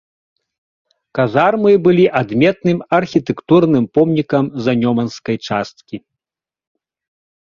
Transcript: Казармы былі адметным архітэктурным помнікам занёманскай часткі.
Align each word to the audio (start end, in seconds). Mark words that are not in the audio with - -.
Казармы 1.17 1.71
былі 1.87 2.05
адметным 2.21 2.79
архітэктурным 2.99 3.85
помнікам 3.99 4.45
занёманскай 4.69 5.35
часткі. 5.51 5.97